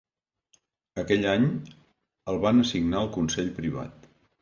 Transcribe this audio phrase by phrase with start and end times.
[1.01, 1.45] Aquell any,
[2.35, 4.15] el van assignar al consell privat.